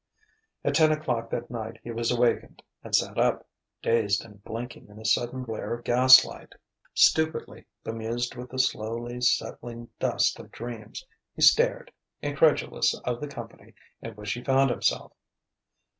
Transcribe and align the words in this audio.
At 0.65 0.73
ten 0.73 0.91
o'clock 0.91 1.29
that 1.29 1.51
night 1.51 1.79
he 1.83 1.91
was 1.91 2.09
awakened 2.09 2.63
and 2.83 2.95
sat 2.95 3.19
up, 3.19 3.45
dazed 3.83 4.25
and 4.25 4.43
blinking 4.43 4.87
in 4.87 4.97
a 4.97 5.05
sudden 5.05 5.43
glare 5.43 5.75
of 5.75 5.83
gas 5.83 6.25
light. 6.25 6.53
Stupidly, 6.95 7.65
bemused 7.83 8.33
with 8.33 8.49
the 8.49 8.57
slowly 8.57 9.21
settling 9.21 9.89
dust 9.99 10.39
of 10.39 10.51
dreams, 10.51 11.05
he 11.35 11.43
stared, 11.43 11.91
incredulous 12.19 12.99
of 13.05 13.21
the 13.21 13.27
company 13.27 13.75
in 14.01 14.15
which 14.15 14.31
he 14.33 14.43
found 14.43 14.71
himself. 14.71 15.11